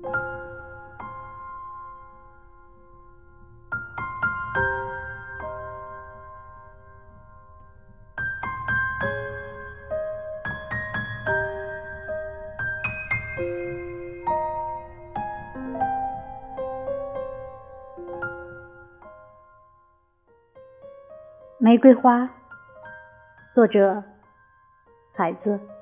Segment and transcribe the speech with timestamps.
[0.00, 0.06] 玫
[21.76, 22.30] 瑰花，
[23.52, 24.04] 作者
[25.12, 25.77] 海子。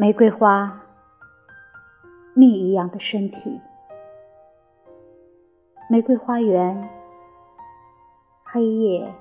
[0.00, 0.80] 玫瑰花，
[2.32, 3.60] 蜜一样的身体。
[5.90, 6.88] 玫瑰花园，
[8.44, 9.12] 黑夜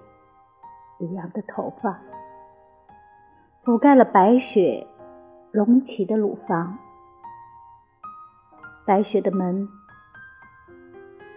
[0.99, 1.99] 一样的头发，
[3.65, 4.85] 覆盖了白雪
[5.51, 6.77] 隆起的乳房。
[8.85, 9.67] 白雪的门。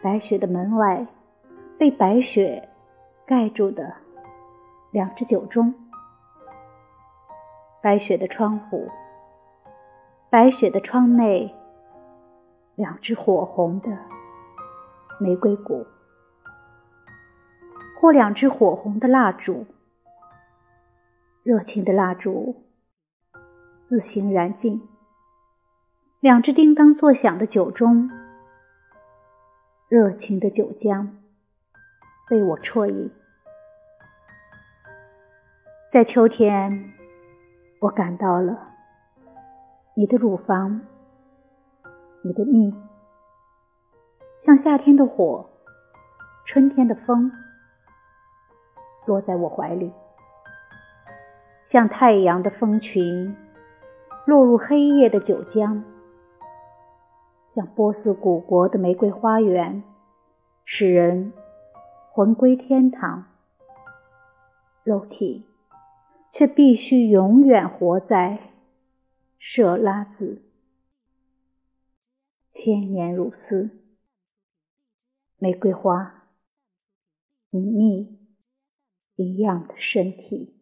[0.03, 1.07] 白雪的门外，
[1.79, 2.69] 被白雪
[3.25, 3.95] 盖住的
[4.91, 5.73] 两只酒盅；
[7.81, 8.91] 白雪的窗户，
[10.31, 11.53] 白雪的窗内，
[12.77, 13.99] 两只火红的
[15.19, 15.85] 玫瑰谷，
[18.01, 19.67] 或两只火红的蜡烛，
[21.43, 22.63] 热情的蜡烛
[23.89, 24.81] 自行燃尽；
[26.21, 28.09] 两只叮当作响的酒盅。
[29.89, 31.09] 热情的酒浆
[32.29, 33.11] 被我啜饮，
[35.93, 36.93] 在秋天，
[37.81, 38.69] 我感到了
[39.95, 40.83] 你的乳房，
[42.23, 42.73] 你的蜜，
[44.45, 45.51] 像夏天的火，
[46.47, 47.33] 春天的风，
[49.05, 49.93] 落在我怀里，
[51.65, 53.37] 像太阳的风群，
[54.27, 55.83] 落入黑夜的九江。
[57.53, 59.83] 像波斯古国的玫瑰花园，
[60.65, 61.33] 使人
[62.13, 63.25] 魂归天堂，
[64.85, 65.47] 肉体
[66.33, 68.39] 却必须永远活在
[69.41, 70.43] 舍拉子。
[72.53, 73.71] 千年如丝，
[75.39, 76.29] 玫瑰花，
[77.49, 78.19] 你蜜
[79.17, 80.60] 一样的身体。